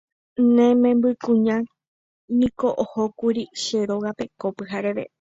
Ne 0.55 0.65
membykuñániko 0.81 2.67
ohókuri 2.83 3.43
che 3.61 3.79
rógape 3.89 4.25
ko 4.39 4.47
pyhareve 4.57 5.03